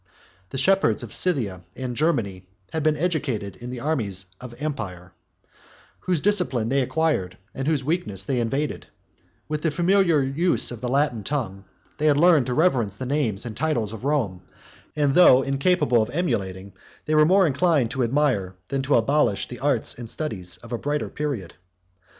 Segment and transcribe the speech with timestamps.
[0.49, 5.13] The shepherds of Scythia and Germany had been educated in the armies of the empire,
[5.99, 8.87] whose discipline they acquired, and whose weakness they invaded:
[9.47, 11.65] with the familiar use of the Latin tongue,
[11.99, 14.41] they had learned to reverence the name and titles of Rome;
[14.95, 16.73] and, though incapable of emulating,
[17.05, 20.79] they were more inclined to admire, than to abolish, the arts and studies of a
[20.79, 21.53] brighter period.